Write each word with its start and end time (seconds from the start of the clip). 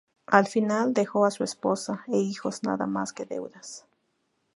Al 0.25 0.47
final, 0.47 0.95
dejó 0.95 1.25
a 1.25 1.29
su 1.29 1.43
esposa 1.43 2.03
e 2.07 2.17
hijos 2.17 2.63
nada 2.63 2.87
más 2.87 3.13
que 3.13 3.27
deudas. 3.27 3.85